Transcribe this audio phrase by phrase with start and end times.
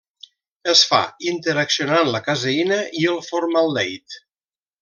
[0.71, 1.01] Es fa
[1.33, 4.21] interaccionant la caseïna i el formaldehid.